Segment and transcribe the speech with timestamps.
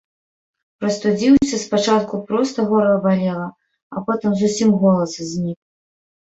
[0.83, 3.47] Прастудзіўся, спачатку проста горла балела,
[3.95, 5.61] а потым зусім голас знік.